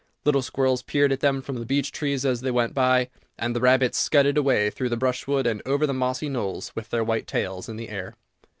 [0.25, 3.61] Little squirrels peered at them from the beech trees as they went by, and the
[3.61, 7.69] rabbits scudded away through the brushwood and over the mossy knolls, with their white tails
[7.69, 8.15] in the air.